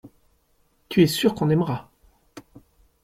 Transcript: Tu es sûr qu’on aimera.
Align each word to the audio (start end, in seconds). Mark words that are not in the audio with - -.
Tu 0.89 1.03
es 1.03 1.07
sûr 1.07 1.35
qu’on 1.35 1.51
aimera. 1.51 1.91